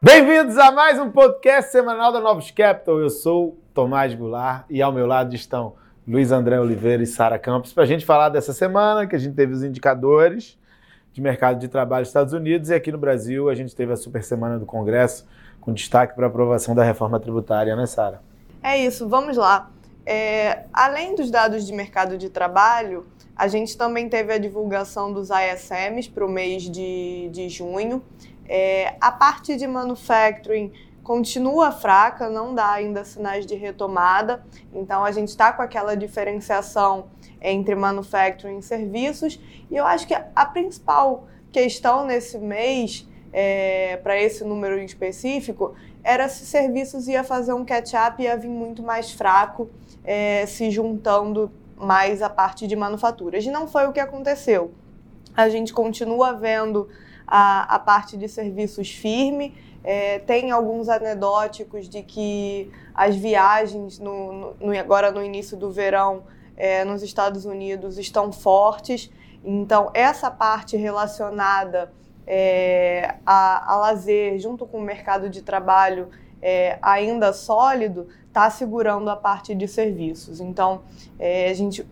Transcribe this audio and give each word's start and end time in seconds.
Bem-vindos 0.00 0.56
a 0.56 0.70
mais 0.70 0.96
um 0.96 1.10
podcast 1.10 1.72
semanal 1.72 2.12
da 2.12 2.20
Novos 2.20 2.52
Capital. 2.52 3.00
Eu 3.00 3.10
sou 3.10 3.58
Tomás 3.74 4.14
Goulart 4.14 4.64
e 4.70 4.80
ao 4.80 4.92
meu 4.92 5.08
lado 5.08 5.34
estão 5.34 5.74
Luiz 6.06 6.30
André 6.30 6.60
Oliveira 6.60 7.02
e 7.02 7.06
Sara 7.06 7.36
Campos 7.36 7.72
para 7.72 7.82
a 7.82 7.86
gente 7.86 8.06
falar 8.06 8.28
dessa 8.28 8.52
semana 8.52 9.08
que 9.08 9.16
a 9.16 9.18
gente 9.18 9.34
teve 9.34 9.52
os 9.52 9.64
indicadores 9.64 10.56
de 11.12 11.20
mercado 11.20 11.58
de 11.58 11.66
trabalho 11.66 12.02
nos 12.02 12.10
Estados 12.10 12.32
Unidos 12.32 12.70
e 12.70 12.74
aqui 12.74 12.92
no 12.92 12.98
Brasil 12.98 13.50
a 13.50 13.56
gente 13.56 13.74
teve 13.74 13.92
a 13.92 13.96
super 13.96 14.22
semana 14.22 14.56
do 14.56 14.64
Congresso 14.64 15.26
com 15.60 15.72
destaque 15.72 16.14
para 16.14 16.26
a 16.26 16.28
aprovação 16.28 16.76
da 16.76 16.84
reforma 16.84 17.18
tributária, 17.18 17.74
né, 17.74 17.84
Sara? 17.84 18.22
É 18.62 18.78
isso, 18.78 19.08
vamos 19.08 19.36
lá. 19.36 19.68
É, 20.06 20.62
além 20.72 21.16
dos 21.16 21.28
dados 21.28 21.66
de 21.66 21.72
mercado 21.72 22.16
de 22.16 22.30
trabalho, 22.30 23.04
a 23.34 23.48
gente 23.48 23.76
também 23.76 24.08
teve 24.08 24.32
a 24.32 24.38
divulgação 24.38 25.12
dos 25.12 25.28
ISMs 25.30 26.08
para 26.08 26.24
o 26.24 26.28
mês 26.28 26.62
de, 26.62 27.28
de 27.32 27.48
junho. 27.48 28.00
É, 28.48 28.96
a 29.00 29.12
parte 29.12 29.56
de 29.56 29.66
manufacturing 29.66 30.72
continua 31.02 31.70
fraca, 31.72 32.28
não 32.28 32.54
dá 32.54 32.72
ainda 32.72 33.04
sinais 33.04 33.46
de 33.46 33.54
retomada, 33.54 34.44
então 34.74 35.04
a 35.04 35.10
gente 35.10 35.28
está 35.28 35.52
com 35.52 35.62
aquela 35.62 35.96
diferenciação 35.96 37.06
entre 37.40 37.74
manufacturing 37.74 38.58
e 38.58 38.62
serviços, 38.62 39.40
e 39.70 39.76
eu 39.76 39.86
acho 39.86 40.06
que 40.06 40.14
a 40.14 40.46
principal 40.46 41.26
questão 41.50 42.04
nesse 42.04 42.38
mês, 42.38 43.08
é, 43.32 43.96
para 44.02 44.20
esse 44.20 44.44
número 44.44 44.78
em 44.78 44.84
específico, 44.84 45.74
era 46.02 46.28
se 46.28 46.46
serviços 46.46 47.08
ia 47.08 47.24
fazer 47.24 47.52
um 47.52 47.64
catch-up 47.64 48.22
e 48.22 48.26
ia 48.26 48.36
vir 48.36 48.48
muito 48.48 48.82
mais 48.82 49.12
fraco, 49.12 49.70
é, 50.04 50.46
se 50.46 50.70
juntando 50.70 51.50
mais 51.76 52.22
a 52.22 52.30
parte 52.30 52.66
de 52.66 52.74
manufaturas. 52.74 53.44
E 53.44 53.50
não 53.50 53.68
foi 53.68 53.86
o 53.86 53.92
que 53.92 54.00
aconteceu. 54.00 54.72
A 55.36 55.48
gente 55.48 55.72
continua 55.72 56.32
vendo 56.32 56.88
a, 57.28 57.74
a 57.74 57.78
parte 57.78 58.16
de 58.16 58.26
serviços 58.28 58.90
firme, 58.90 59.54
é, 59.84 60.18
tem 60.20 60.50
alguns 60.50 60.88
anedóticos 60.88 61.88
de 61.88 62.02
que 62.02 62.70
as 62.94 63.14
viagens, 63.14 63.98
no, 63.98 64.54
no, 64.54 64.78
agora 64.78 65.12
no 65.12 65.22
início 65.22 65.56
do 65.56 65.70
verão, 65.70 66.24
é, 66.56 66.84
nos 66.84 67.02
Estados 67.02 67.44
Unidos 67.44 67.98
estão 67.98 68.32
fortes. 68.32 69.10
Então, 69.44 69.90
essa 69.94 70.30
parte 70.30 70.76
relacionada 70.76 71.92
é, 72.26 73.14
a, 73.24 73.72
a, 73.72 73.76
lazer, 73.76 74.38
junto 74.38 74.66
com 74.66 74.78
o 74.78 74.82
mercado 74.82 75.30
de 75.30 75.42
trabalho 75.42 76.08
é, 76.42 76.78
ainda 76.82 77.32
sólido, 77.32 78.08
está 78.26 78.50
segurando 78.50 79.08
a 79.08 79.16
parte 79.16 79.54
de 79.54 79.68
serviços. 79.68 80.40
Então, 80.40 80.82
é, 81.18 81.50
a 81.50 81.54
gente 81.54 81.86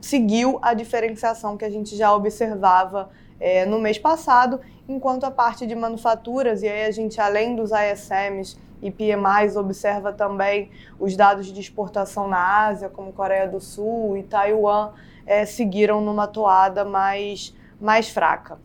seguiu 0.00 0.58
a 0.62 0.74
diferenciação 0.74 1.56
que 1.56 1.64
a 1.64 1.70
gente 1.70 1.96
já 1.96 2.14
observava 2.14 3.10
é, 3.40 3.64
no 3.66 3.78
mês 3.78 3.98
passado, 3.98 4.60
enquanto 4.88 5.24
a 5.24 5.30
parte 5.30 5.66
de 5.66 5.74
manufaturas, 5.74 6.62
e 6.62 6.68
aí 6.68 6.84
a 6.84 6.90
gente, 6.90 7.20
além 7.20 7.54
dos 7.56 7.70
ISMs 7.70 8.56
e 8.80 8.90
PMIs, 8.90 9.56
observa 9.56 10.12
também 10.12 10.70
os 10.98 11.16
dados 11.16 11.46
de 11.46 11.60
exportação 11.60 12.28
na 12.28 12.66
Ásia, 12.66 12.88
como 12.88 13.12
Coreia 13.12 13.48
do 13.48 13.60
Sul 13.60 14.16
e 14.16 14.22
Taiwan, 14.22 14.92
é, 15.26 15.44
seguiram 15.44 16.00
numa 16.00 16.26
toada 16.26 16.84
mais, 16.84 17.54
mais 17.80 18.08
fraca. 18.08 18.58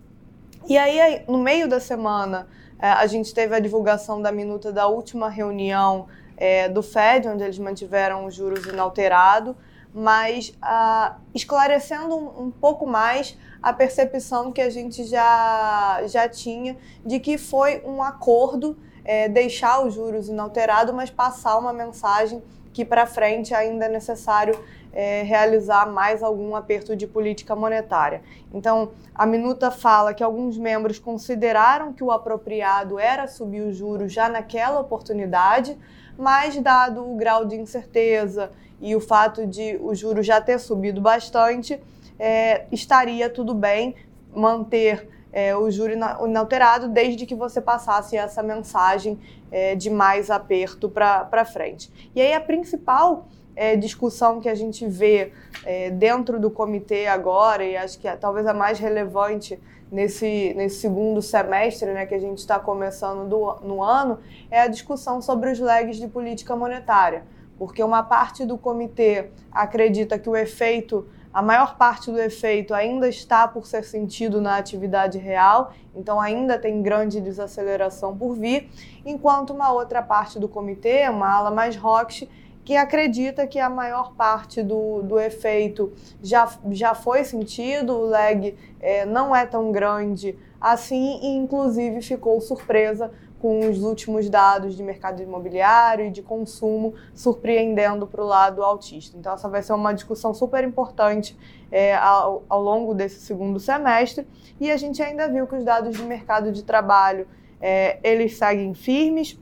E 0.68 0.78
aí, 0.78 1.24
no 1.28 1.40
meio 1.40 1.68
da 1.68 1.80
semana, 1.80 2.48
é, 2.80 2.88
a 2.88 3.06
gente 3.08 3.34
teve 3.34 3.56
a 3.56 3.60
divulgação 3.60 4.22
da 4.22 4.32
minuta 4.32 4.72
da 4.72 4.88
última 4.88 5.30
reunião 5.30 6.08
é, 6.38 6.70
do 6.70 6.84
Fed, 6.84 7.28
onde 7.28 7.44
eles 7.44 7.58
mantiveram 7.58 8.26
os 8.26 8.36
juros 8.36 8.66
inalterados, 8.66 9.56
mas 9.94 10.54
ah, 10.62 11.18
esclarecendo 11.34 12.16
um, 12.16 12.46
um 12.46 12.52
pouco 12.52 12.88
mais 12.88 13.38
a 13.62 13.72
percepção 13.74 14.52
que 14.52 14.62
a 14.62 14.70
gente 14.70 15.04
já, 15.04 16.02
já 16.08 16.28
tinha 16.28 16.78
de 17.06 17.20
que 17.20 17.38
foi 17.38 17.82
um 17.86 18.02
acordo 18.02 18.78
é, 19.04 19.28
deixar 19.28 19.86
os 19.86 19.94
juros 19.94 20.30
inalterados, 20.30 20.94
mas 20.94 21.10
passar 21.10 21.58
uma 21.58 21.74
mensagem 21.74 22.42
que 22.74 22.86
para 22.86 23.06
frente 23.06 23.54
ainda 23.54 23.86
é 23.86 23.90
necessário 23.90 24.58
é, 24.94 25.24
realizar 25.24 25.92
mais 25.92 26.24
algum 26.24 26.56
aperto 26.56 26.96
de 26.96 27.08
política 27.08 27.56
monetária. 27.56 28.22
Então, 28.54 28.92
a 29.14 29.26
minuta 29.26 29.72
fala 29.72 30.14
que 30.14 30.24
alguns 30.24 30.58
membros 30.58 31.00
consideraram 31.00 31.94
que 31.94 32.04
o 32.04 32.12
apropriado 32.12 33.00
era 33.00 33.28
subir 33.28 33.62
os 33.62 33.76
juros 33.76 34.12
já 34.12 34.30
naquela 34.30 34.80
oportunidade, 34.80 35.78
mas 36.18 36.56
dado 36.58 37.10
o 37.10 37.16
grau 37.16 37.46
de 37.46 37.56
incerteza 37.56 38.52
e 38.82 38.96
o 38.96 39.00
fato 39.00 39.46
de 39.46 39.78
o 39.82 39.94
juro 39.94 40.24
já 40.24 40.42
ter 40.42 40.60
subido 40.60 41.00
bastante, 41.00 41.80
é, 42.20 42.66
estaria 42.72 43.30
tudo 43.30 43.54
bem 43.54 43.96
manter 44.34 45.08
é, 45.32 45.56
o 45.56 45.70
juro 45.72 45.94
inalterado 45.94 46.90
desde 46.90 47.26
que 47.26 47.36
você 47.36 47.62
passasse 47.62 48.18
essa 48.18 48.44
mensagem 48.44 49.20
é, 49.52 49.76
de 49.76 49.90
mais 49.90 50.30
aperto 50.30 50.90
para 50.90 51.46
frente. 51.46 51.92
E 52.16 52.22
aí 52.22 52.34
a 52.34 52.42
principal 52.42 53.28
é, 53.56 53.76
discussão 53.76 54.42
que 54.42 54.50
a 54.50 54.56
gente 54.56 54.88
vê 54.88 55.32
é, 55.66 55.90
dentro 55.90 56.40
do 56.40 56.50
comitê 56.50 57.08
agora, 57.08 57.64
e 57.64 57.78
acho 57.78 58.00
que 58.00 58.08
é, 58.08 58.16
talvez 58.16 58.48
a 58.48 58.54
mais 58.54 58.80
relevante 58.80 59.60
nesse, 59.92 60.54
nesse 60.56 60.78
segundo 60.78 61.22
semestre 61.22 61.92
né, 61.92 62.06
que 62.06 62.16
a 62.16 62.20
gente 62.20 62.40
está 62.40 62.58
começando 62.60 63.28
do, 63.28 63.56
no 63.62 63.84
ano, 63.84 64.20
é 64.50 64.62
a 64.62 64.68
discussão 64.68 65.22
sobre 65.22 65.52
os 65.52 65.60
legs 65.60 65.98
de 65.98 66.08
política 66.08 66.56
monetária. 66.56 67.24
Porque 67.62 67.84
uma 67.84 68.02
parte 68.02 68.44
do 68.44 68.58
comitê 68.58 69.30
acredita 69.52 70.18
que 70.18 70.28
o 70.28 70.36
efeito 70.36 71.08
a 71.32 71.44
maior 71.44 71.78
parte 71.78 72.10
do 72.10 72.20
efeito 72.20 72.74
ainda 72.74 73.08
está 73.08 73.48
por 73.48 73.68
ser 73.68 73.84
sentido 73.84 74.42
na 74.42 74.58
atividade 74.58 75.20
real, 75.20 75.72
então 75.96 76.20
ainda 76.20 76.58
tem 76.58 76.82
grande 76.82 77.22
desaceleração 77.22 78.18
por 78.18 78.34
vir, 78.34 78.68
enquanto 79.06 79.54
uma 79.54 79.72
outra 79.72 80.02
parte 80.02 80.40
do 80.40 80.50
comitê, 80.50 81.08
uma 81.08 81.32
ala 81.32 81.52
mais 81.52 81.76
rocks, 81.76 82.28
que 82.66 82.76
acredita 82.76 83.46
que 83.46 83.60
a 83.60 83.70
maior 83.70 84.16
parte 84.16 84.64
do, 84.64 85.04
do 85.04 85.20
efeito 85.20 85.94
já, 86.20 86.50
já 86.72 86.96
foi 86.96 87.24
sentido, 87.24 87.94
o 87.94 88.06
lag 88.08 88.58
é, 88.80 89.06
não 89.06 89.36
é 89.36 89.46
tão 89.46 89.72
grande 89.72 90.36
assim, 90.60 91.20
e 91.22 91.28
inclusive 91.38 92.02
ficou 92.02 92.42
surpresa 92.42 93.12
com 93.42 93.68
os 93.68 93.82
últimos 93.82 94.30
dados 94.30 94.76
de 94.76 94.84
mercado 94.84 95.22
imobiliário 95.22 96.06
e 96.06 96.12
de 96.12 96.22
consumo 96.22 96.94
surpreendendo 97.14 98.06
para 98.06 98.24
o 98.24 98.28
lado 98.28 98.64
autista. 98.64 99.18
Então, 99.18 99.34
essa 99.34 99.50
vai 99.50 99.64
ser 99.64 99.74
uma 99.74 99.94
discussão 99.94 100.32
super 100.32 100.64
importante 100.64 101.36
é, 101.72 101.96
ao, 101.96 102.44
ao, 102.48 102.62
longo 102.62 102.94
desse 102.94 103.20
segundo 103.22 103.60
semestre. 103.60 104.28
E 104.60 104.70
a 104.70 104.78
gente 104.78 105.02
ainda 105.02 105.28
viu 105.28 105.48
que 105.48 105.56
os 105.56 105.64
dados 105.64 105.98
de 105.98 106.04
mercado 106.04 106.52
de 106.52 106.64
trabalho 106.64 107.28
é, 107.60 107.98
eles 108.04 108.38
seguem 108.38 108.76
firmes. 108.76 109.40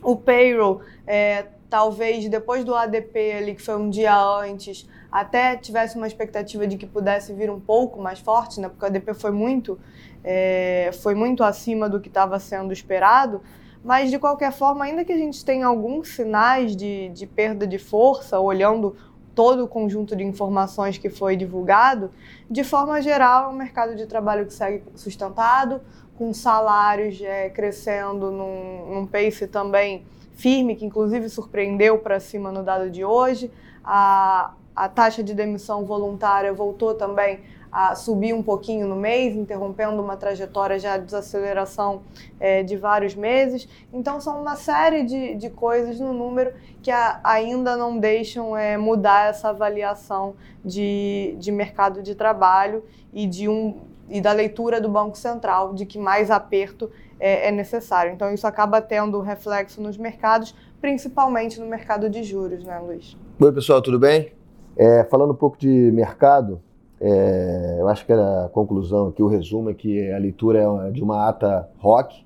O 0.00 0.16
payroll, 0.16 0.80
é, 1.04 1.46
talvez 1.68 2.28
depois 2.28 2.64
do 2.64 2.72
ADP 2.72 3.32
ali, 3.32 3.54
que 3.56 3.62
foi 3.62 3.76
um 3.76 3.90
dia 3.90 4.16
antes, 4.16 4.88
até 5.14 5.56
tivesse 5.56 5.96
uma 5.96 6.08
expectativa 6.08 6.66
de 6.66 6.76
que 6.76 6.86
pudesse 6.86 7.32
vir 7.32 7.48
um 7.48 7.60
pouco 7.60 8.02
mais 8.02 8.18
forte, 8.18 8.60
né? 8.60 8.68
Porque 8.68 8.84
o 8.84 8.88
ADP 8.88 9.14
foi 9.14 9.30
muito 9.30 9.78
é, 10.24 10.90
foi 11.04 11.14
muito 11.14 11.44
acima 11.44 11.88
do 11.88 12.00
que 12.00 12.08
estava 12.08 12.36
sendo 12.40 12.72
esperado, 12.72 13.40
mas 13.84 14.10
de 14.10 14.18
qualquer 14.18 14.50
forma, 14.50 14.84
ainda 14.84 15.04
que 15.04 15.12
a 15.12 15.16
gente 15.16 15.44
tenha 15.44 15.68
alguns 15.68 16.08
sinais 16.08 16.74
de, 16.74 17.10
de 17.10 17.28
perda 17.28 17.64
de 17.64 17.78
força, 17.78 18.40
olhando 18.40 18.96
todo 19.36 19.62
o 19.62 19.68
conjunto 19.68 20.16
de 20.16 20.24
informações 20.24 20.98
que 20.98 21.08
foi 21.08 21.36
divulgado, 21.36 22.10
de 22.50 22.64
forma 22.64 23.00
geral, 23.00 23.44
é 23.44 23.54
um 23.54 23.56
mercado 23.56 23.94
de 23.94 24.06
trabalho 24.06 24.46
que 24.46 24.52
segue 24.52 24.82
sustentado, 24.96 25.80
com 26.18 26.34
salários 26.34 27.20
é, 27.22 27.50
crescendo 27.50 28.32
num, 28.32 28.94
num 28.94 29.06
pace 29.06 29.46
também 29.46 30.04
firme, 30.32 30.74
que 30.74 30.84
inclusive 30.84 31.28
surpreendeu 31.28 31.98
para 31.98 32.18
cima 32.18 32.50
no 32.50 32.64
dado 32.64 32.90
de 32.90 33.04
hoje. 33.04 33.48
A, 33.84 34.54
a 34.74 34.88
taxa 34.88 35.22
de 35.22 35.34
demissão 35.34 35.84
voluntária 35.84 36.52
voltou 36.52 36.94
também 36.94 37.40
a 37.74 37.96
subir 37.96 38.32
um 38.32 38.42
pouquinho 38.42 38.86
no 38.86 38.94
mês, 38.94 39.34
interrompendo 39.34 40.00
uma 40.00 40.16
trajetória 40.16 40.78
já 40.78 40.96
de 40.96 41.06
desaceleração 41.06 42.02
é, 42.38 42.62
de 42.62 42.76
vários 42.76 43.16
meses. 43.16 43.68
Então, 43.92 44.20
são 44.20 44.40
uma 44.40 44.54
série 44.54 45.02
de, 45.02 45.34
de 45.34 45.50
coisas 45.50 45.98
no 45.98 46.12
número 46.12 46.52
que 46.80 46.90
a, 46.92 47.18
ainda 47.24 47.76
não 47.76 47.98
deixam 47.98 48.56
é, 48.56 48.76
mudar 48.76 49.30
essa 49.30 49.48
avaliação 49.48 50.36
de, 50.64 51.34
de 51.36 51.50
mercado 51.50 52.00
de 52.00 52.14
trabalho 52.14 52.84
e, 53.12 53.26
de 53.26 53.48
um, 53.48 53.80
e 54.08 54.20
da 54.20 54.30
leitura 54.30 54.80
do 54.80 54.88
Banco 54.88 55.18
Central 55.18 55.74
de 55.74 55.84
que 55.84 55.98
mais 55.98 56.30
aperto 56.30 56.88
é, 57.18 57.48
é 57.48 57.50
necessário. 57.50 58.12
Então, 58.12 58.32
isso 58.32 58.46
acaba 58.46 58.80
tendo 58.80 59.20
reflexo 59.20 59.82
nos 59.82 59.96
mercados, 59.96 60.54
principalmente 60.80 61.58
no 61.58 61.66
mercado 61.66 62.08
de 62.08 62.22
juros, 62.22 62.62
né, 62.62 62.78
Luiz? 62.78 63.16
Oi, 63.40 63.52
pessoal, 63.52 63.82
tudo 63.82 63.98
bem? 63.98 64.43
É, 64.76 65.04
falando 65.04 65.32
um 65.32 65.36
pouco 65.36 65.58
de 65.58 65.90
mercado, 65.92 66.60
é, 67.00 67.76
eu 67.80 67.88
acho 67.88 68.04
que 68.04 68.12
a 68.12 68.48
conclusão 68.52 69.08
aqui, 69.08 69.22
o 69.22 69.28
resumo 69.28 69.70
é 69.70 69.74
que 69.74 70.10
a 70.10 70.18
leitura 70.18 70.60
é 70.88 70.90
de 70.90 71.02
uma 71.02 71.28
ata 71.28 71.68
rock, 71.78 72.24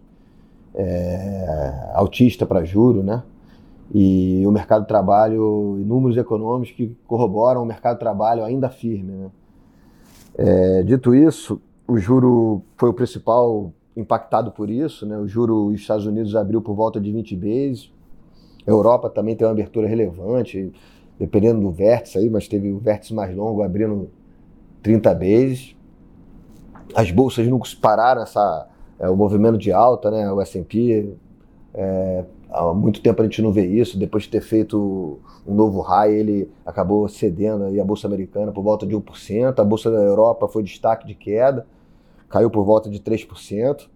é, 0.75 1.91
autista 1.95 2.47
para 2.47 2.65
juro, 2.65 3.03
né? 3.03 3.23
E 3.93 4.45
o 4.47 4.51
mercado 4.51 4.83
de 4.83 4.89
trabalho, 4.89 5.83
números 5.85 6.17
econômicos 6.17 6.75
que 6.75 6.95
corroboram 7.07 7.63
o 7.63 7.67
mercado 7.67 7.95
de 7.95 8.01
trabalho 8.01 8.45
ainda 8.45 8.69
firme, 8.69 9.13
né? 9.13 9.31
É, 10.37 10.83
dito 10.85 11.15
isso, 11.15 11.61
o 11.87 11.99
juro 11.99 12.63
foi 12.77 12.91
o 12.91 12.95
principal 12.95 13.73
impactado 13.97 14.53
por 14.53 14.71
isso, 14.71 15.05
né? 15.05 15.19
O 15.19 15.27
juro 15.27 15.71
dos 15.71 15.81
Estados 15.81 16.07
Unidos 16.07 16.37
abriu 16.37 16.63
por 16.63 16.75
volta 16.75 17.01
de 17.01 17.11
20 17.11 17.35
vezes. 17.35 17.93
A 18.67 18.71
Europa 18.71 19.11
também 19.11 19.35
tem 19.35 19.47
uma 19.47 19.53
abertura 19.53 19.89
relevante, 19.89 20.73
dependendo 21.19 21.61
do 21.61 21.71
vértice 21.71 22.19
aí, 22.19 22.31
mas 22.31 22.47
teve 22.47 22.71
o 22.71 22.79
vértice 22.79 23.13
mais 23.13 23.35
longo 23.35 23.63
abrindo 23.63 24.11
30 24.83 25.15
vezes. 25.15 25.77
As 26.95 27.11
bolsas 27.11 27.47
nunca 27.47 27.69
pararam 27.81 28.23
essa, 28.23 28.69
é, 28.99 29.09
o 29.09 29.17
movimento 29.17 29.59
de 29.59 29.73
alta, 29.73 30.11
né? 30.11 30.31
O 30.33 30.41
S&P, 30.41 31.13
é, 31.75 32.25
há 32.51 32.73
muito 32.73 33.01
tempo 33.01 33.21
a 33.21 33.25
gente 33.25 33.43
não 33.43 33.53
vê 33.53 33.67
isso. 33.67 33.99
Depois 33.99 34.25
de 34.25 34.31
ter 34.31 34.41
feito 34.41 35.19
um 35.47 35.55
novo 35.55 35.81
high, 35.81 36.13
ele 36.13 36.51
acabou 36.65 37.09
cedendo 37.09 37.65
aí 37.65 37.81
a 37.81 37.85
bolsa 37.85 38.07
americana 38.07 38.53
por 38.53 38.63
volta 38.63 38.87
de 38.87 38.95
1%. 38.95 39.59
A 39.59 39.65
bolsa 39.65 39.91
da 39.91 39.99
Europa 39.99 40.49
foi 40.49 40.63
destaque 40.63 41.07
de 41.07 41.15
queda, 41.15 41.67
caiu 42.29 42.51
por 42.51 42.65
volta 42.65 42.89
de 42.89 43.01
3%. 43.01 43.89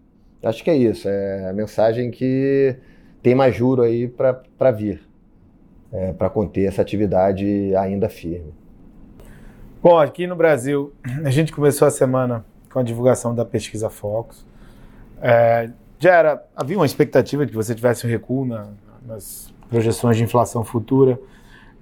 Acho 0.43 0.65
que 0.65 0.71
é 0.71 0.77
isso. 0.77 1.09
É 1.09 1.51
a 1.51 1.53
mensagem 1.53 2.11
que 2.11 2.77
tem 3.23 3.35
mais 3.35 3.55
juro 3.55 3.83
aí 3.83 4.09
para 4.09 4.71
vir, 4.73 5.01
é, 5.93 6.13
para 6.13 6.31
conter 6.31 6.67
essa 6.67 6.81
atividade 6.81 7.75
ainda 7.77 8.09
firme. 8.09 8.53
Bom, 9.83 9.99
aqui 9.99 10.27
no 10.27 10.37
Brasil, 10.37 10.93
a 11.25 11.31
gente 11.31 11.53
começou 11.53 11.87
a 11.87 11.91
semana 11.91 12.45
com 12.73 12.79
a 12.79 12.83
divulgação 12.83 13.35
da 13.35 13.45
pesquisa 13.45 13.91
Focus. 13.91 14.47
É, 15.21 15.71
já 15.99 16.15
era, 16.15 16.45
havia 16.57 16.77
uma 16.77 16.87
expectativa 16.87 17.45
de 17.45 17.51
que 17.51 17.57
você 17.57 17.75
tivesse 17.75 18.07
um 18.07 18.11
recuo 18.11 18.45
na, 18.45 18.69
nas 19.07 19.53
projeções 19.69 20.17
de 20.17 20.25
inflação 20.25 20.65
futura 20.65 21.19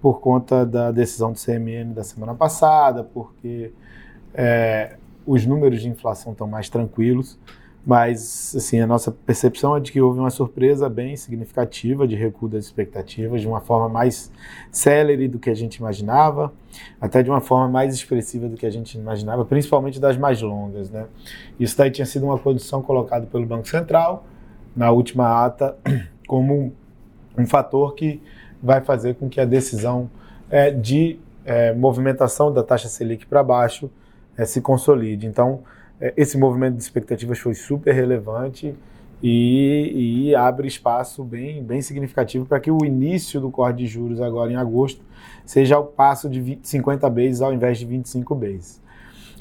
por 0.00 0.20
conta 0.20 0.64
da 0.64 0.90
decisão 0.90 1.32
do 1.32 1.38
CMN 1.38 1.92
da 1.92 2.02
semana 2.02 2.34
passada, 2.34 3.04
porque 3.04 3.72
é, 4.34 4.96
os 5.26 5.44
números 5.44 5.80
de 5.80 5.88
inflação 5.88 6.32
estão 6.32 6.46
mais 6.46 6.68
tranquilos. 6.68 7.38
Mas, 7.84 8.54
assim, 8.54 8.78
a 8.80 8.86
nossa 8.86 9.10
percepção 9.10 9.74
é 9.74 9.80
de 9.80 9.90
que 9.90 10.00
houve 10.00 10.18
uma 10.18 10.30
surpresa 10.30 10.88
bem 10.88 11.16
significativa 11.16 12.06
de 12.06 12.14
recuo 12.14 12.48
das 12.48 12.66
expectativas, 12.66 13.40
de 13.40 13.48
uma 13.48 13.60
forma 13.60 13.88
mais 13.88 14.30
célere 14.70 15.26
do 15.26 15.38
que 15.38 15.48
a 15.48 15.54
gente 15.54 15.76
imaginava, 15.76 16.52
até 17.00 17.22
de 17.22 17.30
uma 17.30 17.40
forma 17.40 17.68
mais 17.68 17.94
expressiva 17.94 18.48
do 18.48 18.56
que 18.56 18.66
a 18.66 18.70
gente 18.70 18.98
imaginava, 18.98 19.44
principalmente 19.46 19.98
das 19.98 20.16
mais 20.18 20.42
longas, 20.42 20.90
né? 20.90 21.06
Isso 21.58 21.76
daí 21.76 21.90
tinha 21.90 22.06
sido 22.06 22.26
uma 22.26 22.38
condição 22.38 22.82
colocada 22.82 23.26
pelo 23.26 23.46
Banco 23.46 23.66
Central 23.66 24.24
na 24.76 24.90
última 24.90 25.44
ata 25.44 25.76
como 26.28 26.74
um 27.36 27.46
fator 27.46 27.94
que 27.94 28.22
vai 28.62 28.82
fazer 28.82 29.14
com 29.14 29.28
que 29.28 29.40
a 29.40 29.44
decisão 29.46 30.10
é, 30.50 30.70
de 30.70 31.18
é, 31.46 31.72
movimentação 31.72 32.52
da 32.52 32.62
taxa 32.62 32.88
Selic 32.88 33.24
para 33.26 33.42
baixo 33.42 33.90
é, 34.36 34.44
se 34.44 34.60
consolide. 34.60 35.26
Então, 35.26 35.60
esse 36.16 36.38
movimento 36.38 36.76
de 36.76 36.82
expectativas 36.82 37.38
foi 37.38 37.54
super 37.54 37.94
relevante 37.94 38.74
e, 39.22 40.28
e 40.28 40.34
abre 40.34 40.66
espaço 40.66 41.22
bem, 41.22 41.62
bem 41.62 41.82
significativo 41.82 42.46
para 42.46 42.58
que 42.58 42.70
o 42.70 42.84
início 42.84 43.40
do 43.40 43.50
corte 43.50 43.78
de 43.78 43.86
juros 43.86 44.20
agora 44.20 44.50
em 44.50 44.56
agosto 44.56 45.02
seja 45.44 45.78
o 45.78 45.84
passo 45.84 46.28
de 46.28 46.40
20, 46.40 46.66
50 46.66 47.10
bases 47.10 47.42
ao 47.42 47.52
invés 47.52 47.78
de 47.78 47.84
25 47.84 48.34
bases. 48.34 48.80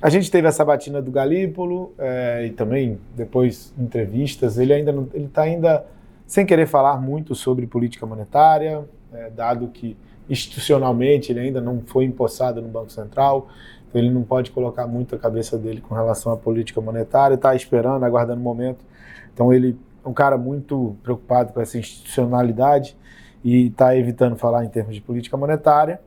A 0.01 0.09
gente 0.09 0.31
teve 0.31 0.47
essa 0.47 0.63
batina 0.63 1.01
do 1.01 1.11
Galípolo 1.11 1.93
é, 1.97 2.45
e 2.47 2.51
também 2.51 2.99
depois 3.15 3.73
entrevistas. 3.77 4.57
Ele 4.57 4.73
ainda 4.73 4.91
ele 5.13 5.25
está 5.25 5.41
ainda 5.43 5.85
sem 6.25 6.45
querer 6.45 6.67
falar 6.67 7.01
muito 7.01 7.35
sobre 7.35 7.67
política 7.67 8.05
monetária, 8.05 8.85
é, 9.13 9.29
dado 9.29 9.67
que 9.67 9.97
institucionalmente 10.29 11.31
ele 11.31 11.39
ainda 11.39 11.59
não 11.59 11.81
foi 11.85 12.05
empossado 12.05 12.61
no 12.61 12.67
Banco 12.67 12.91
Central. 12.91 13.49
Então 13.89 13.99
ele 13.99 14.11
não 14.11 14.23
pode 14.23 14.51
colocar 14.51 14.85
muito 14.85 15.15
a 15.15 15.17
cabeça 15.17 15.57
dele 15.57 15.81
com 15.81 15.95
relação 15.95 16.31
à 16.31 16.37
política 16.37 16.79
monetária, 16.79 17.35
está 17.35 17.55
esperando, 17.55 18.03
aguardando 18.03 18.39
o 18.39 18.43
momento. 18.43 18.85
Então 19.33 19.51
ele 19.51 19.77
é 20.05 20.07
um 20.07 20.13
cara 20.13 20.37
muito 20.37 20.95
preocupado 21.01 21.51
com 21.51 21.59
essa 21.59 21.77
institucionalidade 21.77 22.95
e 23.43 23.67
está 23.67 23.95
evitando 23.97 24.35
falar 24.35 24.63
em 24.63 24.69
termos 24.69 24.93
de 24.93 25.01
política 25.01 25.35
monetária. 25.35 25.99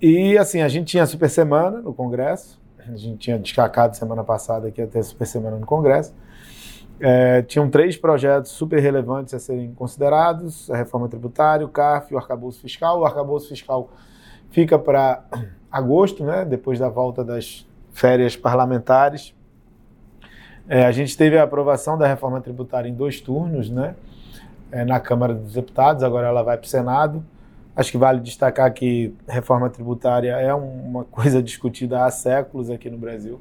E 0.00 0.38
assim, 0.38 0.62
a 0.62 0.68
gente 0.68 0.86
tinha 0.86 1.02
a 1.02 1.06
super 1.06 1.28
semana 1.28 1.80
no 1.80 1.92
Congresso, 1.92 2.60
a 2.78 2.96
gente 2.96 3.18
tinha 3.18 3.38
destacado 3.38 3.96
semana 3.96 4.22
passada 4.22 4.70
que 4.70 4.80
ia 4.80 4.86
ter 4.86 5.00
a 5.00 5.02
super 5.02 5.26
semana 5.26 5.56
no 5.56 5.66
Congresso. 5.66 6.14
É, 7.00 7.42
tinham 7.42 7.68
três 7.70 7.96
projetos 7.96 8.50
super 8.50 8.80
relevantes 8.80 9.34
a 9.34 9.38
serem 9.38 9.72
considerados: 9.74 10.70
a 10.70 10.76
reforma 10.76 11.08
tributária, 11.08 11.66
o 11.66 11.68
CARF 11.68 12.12
e 12.12 12.14
o 12.14 12.18
arcabouço 12.18 12.60
fiscal. 12.60 13.00
O 13.00 13.04
arcabouço 13.04 13.48
fiscal 13.48 13.90
fica 14.50 14.78
para 14.78 15.24
agosto, 15.70 16.24
né, 16.24 16.44
depois 16.44 16.78
da 16.78 16.88
volta 16.88 17.24
das 17.24 17.66
férias 17.92 18.36
parlamentares. 18.36 19.34
É, 20.68 20.84
a 20.84 20.92
gente 20.92 21.16
teve 21.16 21.38
a 21.38 21.42
aprovação 21.42 21.96
da 21.96 22.06
reforma 22.06 22.40
tributária 22.40 22.88
em 22.88 22.94
dois 22.94 23.20
turnos, 23.20 23.70
né, 23.70 23.94
é, 24.70 24.84
na 24.84 25.00
Câmara 25.00 25.34
dos 25.34 25.54
Deputados, 25.54 26.02
agora 26.02 26.28
ela 26.28 26.42
vai 26.42 26.56
para 26.56 26.66
o 26.66 26.68
Senado. 26.68 27.24
Acho 27.74 27.92
que 27.92 27.98
vale 27.98 28.20
destacar 28.20 28.72
que 28.72 29.14
reforma 29.26 29.70
tributária 29.70 30.32
é 30.32 30.52
uma 30.52 31.04
coisa 31.04 31.40
discutida 31.42 32.04
há 32.04 32.10
séculos 32.10 32.70
aqui 32.70 32.90
no 32.90 32.98
Brasil. 32.98 33.40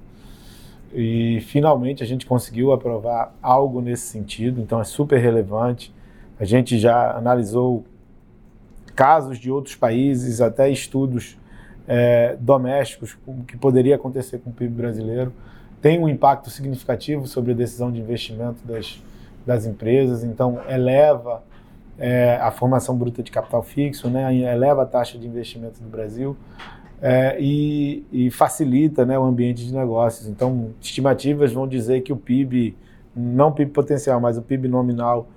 E 0.93 1.41
finalmente 1.41 2.03
a 2.03 2.05
gente 2.05 2.25
conseguiu 2.25 2.71
aprovar 2.71 3.33
algo 3.41 3.81
nesse 3.81 4.05
sentido, 4.07 4.61
então 4.61 4.79
é 4.79 4.83
super 4.83 5.17
relevante. 5.19 5.93
A 6.39 6.45
gente 6.45 6.77
já 6.77 7.17
analisou 7.17 7.83
casos 8.97 9.37
de 9.37 9.51
outros 9.51 9.75
países, 9.75 10.41
até 10.41 10.67
estudos 10.71 11.37
é, 11.87 12.35
domésticos, 12.39 13.15
o 13.27 13.43
que 13.43 13.55
poderia 13.55 13.95
acontecer 13.95 14.39
com 14.39 14.49
o 14.49 14.53
PIB 14.53 14.73
brasileiro, 14.73 15.31
tem 15.79 15.99
um 15.99 16.09
impacto 16.09 16.49
significativo 16.49 17.27
sobre 17.27 17.51
a 17.51 17.55
decisão 17.55 17.91
de 17.91 17.99
investimento 17.99 18.65
das, 18.65 18.99
das 19.45 19.67
empresas, 19.67 20.23
então 20.23 20.59
eleva 20.67 21.43
é, 21.99 22.37
a 22.41 22.49
formação 22.49 22.97
bruta 22.97 23.21
de 23.21 23.29
capital 23.29 23.61
fixo, 23.61 24.09
né, 24.09 24.35
eleva 24.35 24.81
a 24.81 24.85
taxa 24.85 25.15
de 25.19 25.27
investimento 25.27 25.79
do 25.79 25.87
Brasil 25.87 26.35
é, 26.99 27.37
e, 27.39 28.03
e, 28.11 28.31
facilita 28.31 29.05
né, 29.05 29.17
o 29.17 29.23
ambiente 29.23 29.63
de 29.63 29.71
negócios. 29.71 30.27
Então, 30.27 30.71
estimativas 30.81 31.53
vão 31.53 31.67
dizer 31.67 32.01
que 32.01 32.11
o 32.11 32.17
PIB, 32.17 32.75
não 33.15 33.51
PIB 33.51 33.71
potencial, 33.71 34.19
mas 34.19 34.39
o 34.39 34.41
PIB 34.41 34.67
nominal 34.67 35.27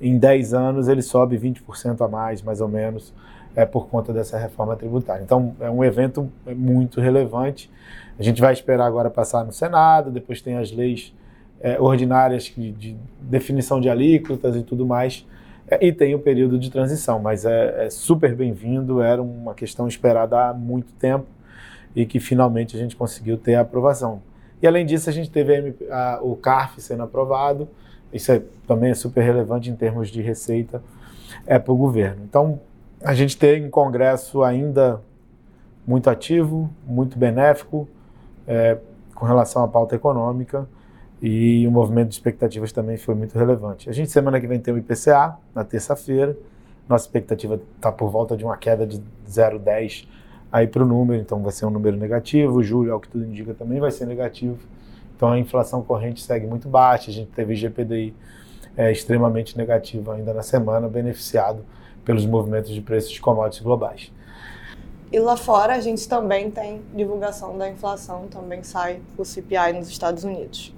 em 0.00 0.18
10 0.18 0.54
anos 0.54 0.88
ele 0.88 1.02
sobe 1.02 1.38
20% 1.38 2.04
a 2.04 2.08
mais, 2.08 2.42
mais 2.42 2.60
ou 2.60 2.68
menos, 2.68 3.12
é, 3.56 3.64
por 3.64 3.88
conta 3.88 4.12
dessa 4.12 4.38
reforma 4.38 4.76
tributária. 4.76 5.22
Então, 5.22 5.54
é 5.60 5.70
um 5.70 5.84
evento 5.84 6.30
muito 6.46 7.00
relevante. 7.00 7.70
A 8.18 8.22
gente 8.22 8.40
vai 8.40 8.52
esperar 8.52 8.86
agora 8.86 9.10
passar 9.10 9.44
no 9.44 9.52
Senado, 9.52 10.10
depois 10.10 10.40
tem 10.40 10.56
as 10.56 10.70
leis 10.70 11.12
é, 11.60 11.80
ordinárias 11.80 12.44
de, 12.44 12.72
de, 12.72 12.96
definição 13.20 13.80
de 13.80 13.88
alíquotas 13.88 14.56
e 14.56 14.62
tudo 14.62 14.86
mais, 14.86 15.26
é, 15.68 15.84
e 15.84 15.92
tem 15.92 16.14
o 16.14 16.18
período 16.18 16.58
de 16.58 16.70
transição, 16.70 17.18
mas 17.18 17.44
é, 17.44 17.86
é 17.86 17.90
super 17.90 18.34
bem-vindo, 18.34 19.02
era 19.02 19.22
uma 19.22 19.54
questão 19.54 19.86
esperada 19.86 20.48
há 20.48 20.54
muito 20.54 20.92
tempo 20.94 21.26
e 21.94 22.06
que 22.06 22.20
finalmente 22.20 22.76
a 22.76 22.78
gente 22.78 22.94
conseguiu 22.96 23.36
ter 23.36 23.56
a 23.56 23.62
aprovação. 23.62 24.22
E 24.62 24.66
além 24.66 24.84
disso, 24.84 25.08
a 25.08 25.12
gente 25.12 25.30
teve 25.30 25.74
a, 25.90 26.14
a, 26.14 26.22
o 26.22 26.36
CARF 26.36 26.80
sendo 26.80 27.02
aprovado, 27.02 27.68
isso 28.12 28.32
é, 28.32 28.42
também 28.66 28.90
é 28.90 28.94
super 28.94 29.22
relevante 29.22 29.70
em 29.70 29.76
termos 29.76 30.08
de 30.08 30.22
receita 30.22 30.82
é, 31.46 31.58
para 31.58 31.72
o 31.72 31.76
governo. 31.76 32.22
Então, 32.24 32.60
a 33.02 33.14
gente 33.14 33.36
tem 33.36 33.64
um 33.64 33.70
congresso 33.70 34.42
ainda 34.42 35.00
muito 35.86 36.10
ativo, 36.10 36.70
muito 36.86 37.18
benéfico 37.18 37.88
é, 38.46 38.78
com 39.14 39.24
relação 39.24 39.62
à 39.62 39.68
pauta 39.68 39.94
econômica 39.94 40.68
e 41.20 41.66
o 41.66 41.70
movimento 41.70 42.08
de 42.08 42.14
expectativas 42.14 42.72
também 42.72 42.96
foi 42.96 43.14
muito 43.14 43.36
relevante. 43.36 43.90
A 43.90 43.92
gente 43.92 44.10
semana 44.10 44.40
que 44.40 44.46
vem 44.46 44.60
tem 44.60 44.72
o 44.72 44.78
IPCA, 44.78 45.36
na 45.54 45.64
terça-feira. 45.64 46.36
Nossa 46.88 47.04
expectativa 47.04 47.60
está 47.76 47.90
por 47.90 48.10
volta 48.10 48.36
de 48.36 48.44
uma 48.44 48.56
queda 48.56 48.86
de 48.86 49.02
0,10 49.28 50.06
aí 50.50 50.66
para 50.66 50.82
o 50.82 50.86
número, 50.86 51.20
então 51.20 51.42
vai 51.42 51.52
ser 51.52 51.66
um 51.66 51.70
número 51.70 51.96
negativo. 51.96 52.62
Julho, 52.62 52.92
ao 52.92 53.00
que 53.00 53.08
tudo 53.08 53.24
indica, 53.24 53.52
também 53.52 53.80
vai 53.80 53.90
ser 53.90 54.06
negativo. 54.06 54.58
Então 55.18 55.32
a 55.32 55.38
inflação 55.38 55.82
corrente 55.82 56.22
segue 56.22 56.46
muito 56.46 56.68
baixa. 56.68 57.10
A 57.10 57.12
gente 57.12 57.32
teve 57.32 57.56
GPDI 57.56 58.14
é, 58.76 58.92
extremamente 58.92 59.58
negativo 59.58 60.12
ainda 60.12 60.32
na 60.32 60.44
semana, 60.44 60.88
beneficiado 60.88 61.64
pelos 62.04 62.24
movimentos 62.24 62.70
de 62.70 62.80
preços 62.80 63.10
de 63.10 63.20
commodities 63.20 63.60
globais. 63.60 64.12
E 65.10 65.18
lá 65.18 65.36
fora 65.36 65.74
a 65.74 65.80
gente 65.80 66.08
também 66.08 66.52
tem 66.52 66.82
divulgação 66.94 67.58
da 67.58 67.68
inflação, 67.68 68.28
também 68.28 68.62
sai 68.62 69.00
o 69.16 69.24
CPI 69.24 69.72
nos 69.74 69.88
Estados 69.88 70.22
Unidos. 70.22 70.72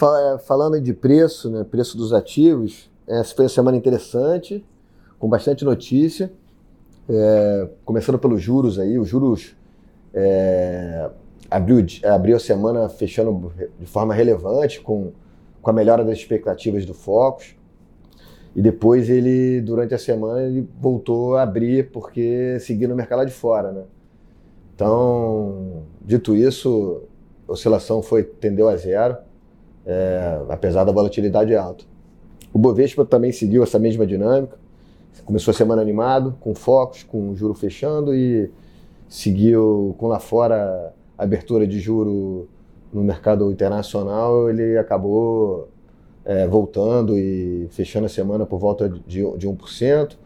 É, 0.00 0.38
falando 0.38 0.80
de 0.80 0.94
preço, 0.94 1.50
né, 1.50 1.64
preço 1.64 1.96
dos 1.96 2.12
ativos, 2.12 2.88
essa 3.08 3.34
foi 3.34 3.46
uma 3.46 3.48
semana 3.48 3.76
interessante, 3.76 4.64
com 5.18 5.28
bastante 5.28 5.64
notícia. 5.64 6.32
É, 7.08 7.68
começando 7.84 8.20
pelos 8.20 8.40
juros 8.40 8.78
aí, 8.78 8.98
os 8.98 9.08
juros 9.08 9.56
é, 10.14 11.10
abriu, 11.50 11.84
abriu 12.04 12.36
a 12.36 12.40
semana 12.40 12.88
fechando 12.88 13.52
de 13.78 13.86
forma 13.86 14.14
relevante, 14.14 14.80
com, 14.80 15.12
com 15.60 15.70
a 15.70 15.72
melhora 15.72 16.04
das 16.04 16.18
expectativas 16.18 16.84
do 16.84 16.94
Focus. 16.94 17.56
E 18.54 18.62
depois 18.62 19.10
ele, 19.10 19.60
durante 19.60 19.94
a 19.94 19.98
semana, 19.98 20.42
ele 20.42 20.68
voltou 20.80 21.36
a 21.36 21.42
abrir 21.42 21.90
porque 21.90 22.58
seguia 22.60 22.86
no 22.86 22.94
mercado 22.94 23.18
lá 23.18 23.24
de 23.24 23.32
fora, 23.32 23.72
né? 23.72 23.82
Então, 24.74 25.82
dito 26.00 26.34
isso, 26.34 27.02
a 27.48 27.52
oscilação 27.52 28.02
foi 28.02 28.22
tendeu 28.22 28.68
a 28.68 28.76
zero. 28.76 29.16
é, 29.86 30.40
apesar 30.48 30.84
da 30.84 30.92
volatilidade 30.92 31.54
alta. 31.54 31.84
O 32.52 32.58
Bovespa 32.58 33.04
também 33.04 33.32
seguiu 33.32 33.62
essa 33.62 33.78
mesma 33.78 34.06
dinâmica, 34.06 34.56
começou 35.24 35.52
a 35.52 35.54
semana 35.54 35.82
animado, 35.82 36.36
com 36.40 36.54
focos, 36.54 37.02
com 37.02 37.34
juro 37.34 37.54
fechando 37.54 38.14
e 38.14 38.50
seguiu 39.08 39.94
com 39.98 40.06
lá 40.06 40.18
fora 40.18 40.92
abertura 41.16 41.66
de 41.66 41.78
juro 41.78 42.48
no 42.92 43.02
mercado 43.02 43.50
internacional, 43.50 44.48
ele 44.48 44.78
acabou 44.78 45.68
é, 46.24 46.46
voltando 46.46 47.18
e 47.18 47.68
fechando 47.70 48.06
a 48.06 48.08
semana 48.08 48.46
por 48.46 48.58
volta 48.58 48.88
de, 48.88 49.22
de 49.36 49.48
1%. 49.48 50.16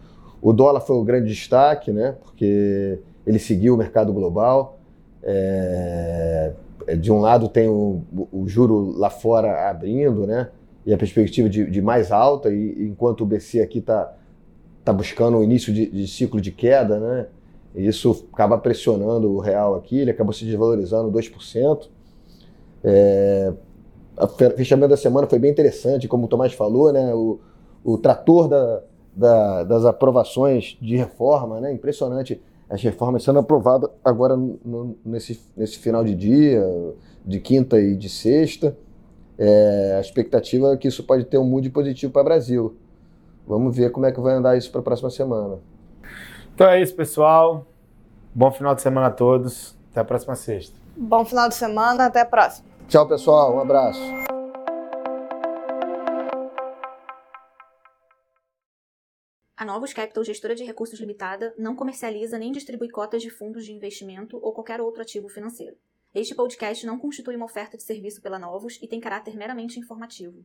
O 0.40 0.52
dólar 0.52 0.80
foi 0.80 0.96
o 0.96 1.02
grande 1.02 1.28
destaque, 1.28 1.90
né, 1.90 2.14
porque 2.22 2.98
ele 3.26 3.38
seguiu 3.38 3.74
o 3.74 3.76
mercado 3.76 4.12
global. 4.12 4.78
É, 5.22 6.52
de 7.00 7.10
um 7.10 7.18
lado 7.18 7.48
tem 7.48 7.68
o, 7.68 8.02
o, 8.32 8.46
juro 8.46 8.96
lá 8.96 9.10
fora 9.10 9.68
abrindo, 9.68 10.26
né, 10.26 10.48
e 10.86 10.94
a 10.94 10.96
perspectiva 10.96 11.48
de, 11.48 11.68
de 11.68 11.82
mais 11.82 12.12
alta, 12.12 12.50
e 12.50 12.88
enquanto 12.88 13.22
o 13.22 13.26
BC 13.26 13.60
aqui 13.60 13.78
está 13.78 14.14
tá 14.84 14.92
buscando 14.92 15.38
o 15.38 15.44
início 15.44 15.72
de, 15.72 15.86
de 15.86 16.06
ciclo 16.06 16.40
de 16.40 16.52
queda, 16.52 16.98
né, 16.98 17.26
isso 17.86 18.26
acaba 18.32 18.58
pressionando 18.58 19.30
o 19.30 19.38
real 19.38 19.74
aqui, 19.74 19.98
ele 19.98 20.10
acabou 20.10 20.32
se 20.32 20.44
desvalorizando 20.44 21.10
2%. 21.10 21.88
É, 22.82 23.52
o 24.20 24.26
fechamento 24.26 24.88
da 24.88 24.96
semana 24.96 25.26
foi 25.26 25.38
bem 25.38 25.50
interessante, 25.50 26.08
como 26.08 26.24
o 26.24 26.28
Tomás 26.28 26.52
falou, 26.52 26.92
né? 26.92 27.14
O, 27.14 27.38
o 27.84 27.96
trator 27.98 28.48
da, 28.48 28.82
da, 29.14 29.64
das 29.64 29.84
aprovações 29.84 30.76
de 30.80 30.96
reforma, 30.96 31.60
né? 31.60 31.72
Impressionante 31.72 32.40
as 32.68 32.82
reformas 32.82 33.22
sendo 33.22 33.38
aprovadas 33.38 33.90
agora 34.04 34.36
no, 34.36 34.96
nesse, 35.04 35.40
nesse 35.56 35.78
final 35.78 36.04
de 36.04 36.14
dia, 36.14 36.62
de 37.24 37.40
quinta 37.40 37.80
e 37.80 37.96
de 37.96 38.08
sexta. 38.08 38.76
É, 39.38 39.94
a 39.96 40.00
expectativa 40.00 40.74
é 40.74 40.76
que 40.76 40.88
isso 40.88 41.04
pode 41.04 41.24
ter 41.24 41.38
um 41.38 41.44
mood 41.44 41.70
positivo 41.70 42.12
para 42.12 42.22
o 42.22 42.24
Brasil. 42.24 42.76
Vamos 43.46 43.74
ver 43.74 43.90
como 43.90 44.04
é 44.04 44.12
que 44.12 44.20
vai 44.20 44.34
andar 44.34 44.58
isso 44.58 44.70
para 44.70 44.80
a 44.80 44.84
próxima 44.84 45.10
semana. 45.10 45.58
Então 46.58 46.68
é 46.68 46.82
isso, 46.82 46.96
pessoal. 46.96 47.68
Bom 48.34 48.50
final 48.50 48.74
de 48.74 48.82
semana 48.82 49.06
a 49.06 49.10
todos. 49.12 49.78
Até 49.92 50.00
a 50.00 50.04
próxima 50.04 50.34
sexta. 50.34 50.76
Bom 50.96 51.24
final 51.24 51.48
de 51.48 51.54
semana, 51.54 52.06
até 52.06 52.22
a 52.22 52.26
próxima. 52.26 52.66
Tchau, 52.88 53.06
pessoal. 53.06 53.54
Um 53.54 53.60
abraço. 53.60 54.02
A 59.56 59.64
Novos 59.64 59.92
Capital 59.92 60.24
Gestora 60.24 60.56
de 60.56 60.64
Recursos 60.64 60.98
Limitada 60.98 61.54
não 61.56 61.76
comercializa 61.76 62.36
nem 62.36 62.50
distribui 62.50 62.88
cotas 62.88 63.22
de 63.22 63.30
fundos 63.30 63.64
de 63.64 63.72
investimento 63.72 64.36
ou 64.42 64.52
qualquer 64.52 64.80
outro 64.80 65.02
ativo 65.02 65.28
financeiro. 65.28 65.76
Este 66.12 66.34
podcast 66.34 66.84
não 66.84 66.98
constitui 66.98 67.36
uma 67.36 67.46
oferta 67.46 67.76
de 67.76 67.84
serviço 67.84 68.20
pela 68.20 68.36
Novos 68.36 68.80
e 68.82 68.88
tem 68.88 68.98
caráter 68.98 69.36
meramente 69.36 69.78
informativo. 69.78 70.44